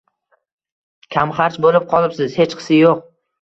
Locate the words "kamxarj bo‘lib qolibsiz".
1.15-2.39